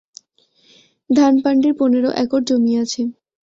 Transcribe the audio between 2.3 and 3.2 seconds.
জমি আছে।